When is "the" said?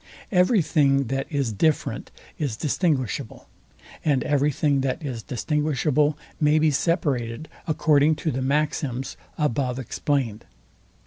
8.31-8.41